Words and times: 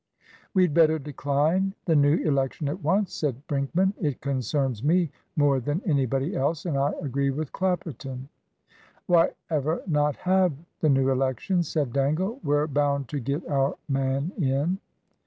"We'd 0.55 0.73
better 0.73 0.97
decline 0.97 1.75
the 1.85 1.95
new 1.95 2.15
election 2.17 2.67
at 2.67 2.81
once," 2.83 3.13
said 3.13 3.45
Brinkman; 3.45 3.93
"it 4.01 4.19
concerns 4.19 4.83
me 4.83 5.11
more 5.35 5.59
than 5.59 5.79
anybody 5.85 6.35
else; 6.35 6.65
and 6.65 6.75
I 6.75 6.93
agree 7.03 7.29
with 7.29 7.51
Clapperton." 7.53 8.27
"Why 9.05 9.29
ever 9.51 9.83
not 9.85 10.15
have 10.15 10.53
the 10.79 10.89
new 10.89 11.11
election?" 11.11 11.61
said 11.61 11.93
Dangle. 11.93 12.39
"We're 12.43 12.65
bound 12.65 13.09
to 13.09 13.19
get 13.19 13.47
our 13.47 13.75
man 13.87 14.31
in." 14.39 14.79